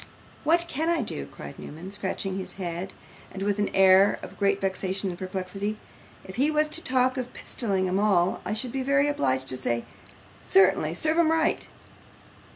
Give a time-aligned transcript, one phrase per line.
[0.43, 2.95] 'What CAN I do?' cried Newman, scratching his head
[3.39, 5.77] with an air of great vexation and perplexity.
[6.25, 9.85] 'If he was to talk of pistoling 'em all, I should be obliged to say,
[10.41, 11.67] "Certainly serve 'em right."